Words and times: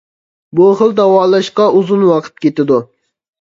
بۇ 0.59 0.69
خىل 0.79 0.95
داۋالاشقا 0.99 1.67
ئۇزۇن 1.81 2.07
ۋاقىت 2.13 2.43
كېتىدۇ. 2.47 2.81